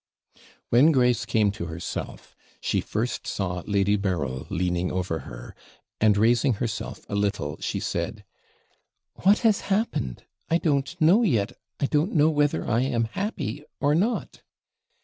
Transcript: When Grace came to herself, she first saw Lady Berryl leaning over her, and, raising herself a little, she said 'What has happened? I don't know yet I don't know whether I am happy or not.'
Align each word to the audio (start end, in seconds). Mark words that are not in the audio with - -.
When 0.69 0.91
Grace 0.91 1.25
came 1.27 1.51
to 1.51 1.67
herself, 1.67 2.35
she 2.59 2.81
first 2.81 3.27
saw 3.27 3.61
Lady 3.67 3.97
Berryl 3.97 4.47
leaning 4.49 4.91
over 4.91 5.19
her, 5.29 5.53
and, 5.99 6.17
raising 6.17 6.53
herself 6.53 7.05
a 7.07 7.13
little, 7.13 7.57
she 7.61 7.79
said 7.79 8.25
'What 9.17 9.37
has 9.45 9.59
happened? 9.69 10.23
I 10.49 10.57
don't 10.57 10.99
know 10.99 11.21
yet 11.21 11.51
I 11.79 11.85
don't 11.85 12.13
know 12.13 12.31
whether 12.31 12.67
I 12.67 12.81
am 12.81 13.03
happy 13.13 13.63
or 13.79 13.93
not.' 13.93 14.41